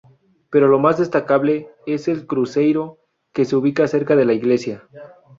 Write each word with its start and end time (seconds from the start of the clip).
Pero 0.49 0.67
lo 0.67 0.79
más 0.79 0.97
destacable, 0.97 1.69
es 1.85 2.07
el 2.07 2.25
cruceiro 2.25 2.97
que 3.33 3.45
se 3.45 3.55
ubica 3.55 3.87
cerca 3.87 4.15
de 4.15 4.25
la 4.25 4.33
iglesia. 4.33 4.81